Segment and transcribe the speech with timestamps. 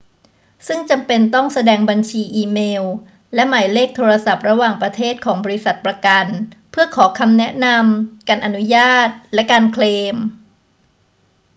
[0.67, 2.83] ซึ่งจำเป็นต้องแสดงบัญชีอีเมล
[3.33, 6.25] และหมายเลขโทรศัพท์ระหว่างประเทศของบริษัทประกัน
[6.71, 9.83] เพื่อขอคำแนะนำ/การอนุญาต และการเคล
[10.13, 10.15] ม